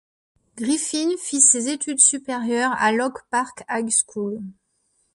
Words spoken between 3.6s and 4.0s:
High